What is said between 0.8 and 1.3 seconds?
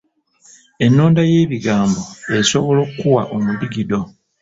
Ennonda